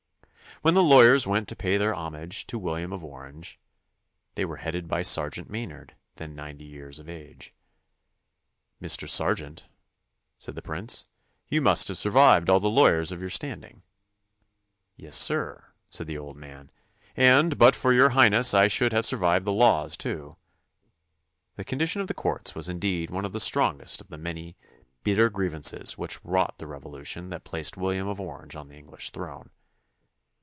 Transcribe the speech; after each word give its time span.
When 0.63 0.73
the 0.75 0.83
lawyers 0.83 1.25
went 1.25 1.47
to 1.47 1.55
pay 1.55 1.77
their 1.77 1.93
homage 1.95 2.45
to 2.45 2.59
William 2.59 2.93
of 2.93 3.03
Orange, 3.03 3.57
they 4.35 4.45
were 4.45 4.57
headed 4.57 4.87
by 4.87 5.01
Sergeant 5.01 5.49
Maynard, 5.49 5.95
then 6.17 6.35
ninety 6.35 6.65
years 6.65 6.99
of 6.99 7.09
age. 7.09 7.55
"Mr. 8.79 9.09
Sergeant," 9.09 9.65
said 10.37 10.53
the 10.53 10.61
prince, 10.61 11.05
"you 11.47 11.61
must 11.61 11.87
have 11.87 11.97
survived 11.97 12.47
all 12.47 12.59
the 12.59 12.69
lawyers 12.69 13.11
of 13.11 13.21
your 13.21 13.29
standing." 13.29 13.81
"Yes, 14.95 15.15
sir," 15.15 15.63
said 15.87 16.05
the 16.05 16.17
old 16.17 16.37
man, 16.37 16.69
"and, 17.15 17.57
but 17.57 17.75
for 17.75 17.91
Your 17.91 18.09
Highness, 18.09 18.53
I 18.53 18.67
should 18.67 18.93
have 18.93 19.05
sur 19.05 19.17
vived 19.17 19.45
the 19.45 19.51
laws 19.53 19.97
too." 19.97 20.35
The 21.55 21.65
condition 21.65 22.01
of 22.01 22.07
the 22.07 22.13
courts 22.13 22.53
was 22.53 22.69
indeed 22.69 23.09
one 23.09 23.25
of 23.25 23.31
the 23.33 23.39
strongest 23.39 23.99
of 23.99 24.09
the 24.09 24.17
many 24.19 24.57
bitter 25.03 25.31
griev 25.31 25.53
ances 25.53 25.93
which 25.97 26.23
wrought 26.23 26.59
the 26.59 26.67
Revolution 26.67 27.29
that 27.29 27.45
placed 27.45 27.77
William 27.77 28.07
of 28.07 28.21
Orange 28.21 28.55
on 28.55 28.67
the 28.67 28.75
English 28.77 29.09
thi'one. 29.11 29.49